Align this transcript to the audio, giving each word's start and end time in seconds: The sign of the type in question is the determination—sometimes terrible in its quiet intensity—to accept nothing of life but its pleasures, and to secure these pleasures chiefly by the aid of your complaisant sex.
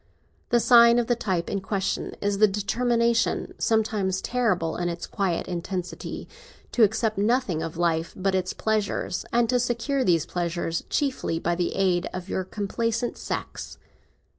The 0.49 0.59
sign 0.59 0.97
of 0.97 1.05
the 1.05 1.15
type 1.15 1.47
in 1.47 1.61
question 1.61 2.15
is 2.21 2.39
the 2.39 2.47
determination—sometimes 2.47 4.21
terrible 4.23 4.75
in 4.75 4.89
its 4.89 5.05
quiet 5.05 5.47
intensity—to 5.47 6.81
accept 6.83 7.19
nothing 7.19 7.61
of 7.61 7.77
life 7.77 8.11
but 8.15 8.33
its 8.33 8.51
pleasures, 8.51 9.25
and 9.31 9.47
to 9.49 9.59
secure 9.59 10.03
these 10.03 10.25
pleasures 10.25 10.83
chiefly 10.89 11.37
by 11.37 11.53
the 11.53 11.75
aid 11.75 12.09
of 12.13 12.29
your 12.29 12.43
complaisant 12.43 13.15
sex. 13.15 13.77